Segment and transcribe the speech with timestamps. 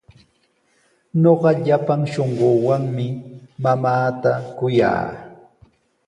[1.21, 3.07] Ñuqa llapan shunquuwanmi
[3.63, 5.05] mamaata kuyaa.